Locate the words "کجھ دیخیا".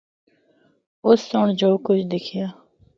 1.85-2.47